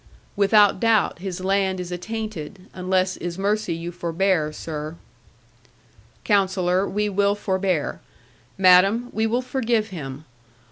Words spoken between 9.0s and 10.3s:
we will forgive him.